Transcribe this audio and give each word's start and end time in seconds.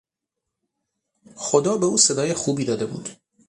خدا 1.35 1.77
به 1.77 1.85
او 1.85 1.97
صدای 1.97 2.33
خوبی 2.33 2.65
داده 2.65 2.85
بود. 2.85 3.09